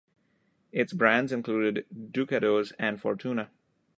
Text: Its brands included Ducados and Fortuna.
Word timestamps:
Its 0.71 0.93
brands 0.93 1.31
included 1.31 1.85
Ducados 1.95 2.73
and 2.79 2.99
Fortuna. 2.99 3.51